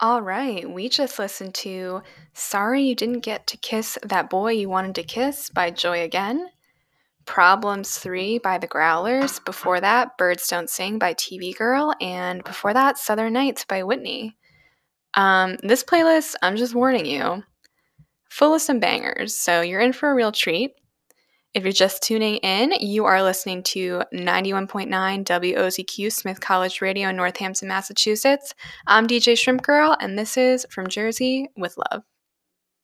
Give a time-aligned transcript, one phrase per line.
[0.00, 2.02] All right, we just listened to
[2.32, 6.50] Sorry You Didn't Get to Kiss That Boy You Wanted to Kiss by Joy Again,
[7.24, 12.72] Problems 3 by The Growlers, before that, Birds Don't Sing by TV Girl, and before
[12.74, 14.36] that, Southern Nights by Whitney.
[15.14, 17.42] Um, this playlist, I'm just warning you,
[18.30, 20.74] full of some bangers, so you're in for a real treat.
[21.54, 24.88] If you're just tuning in, you are listening to 91.9
[25.24, 28.54] WOZQ Smith College Radio in Northampton, Massachusetts.
[28.86, 32.02] I'm DJ Shrimp Girl, and this is From Jersey with Love.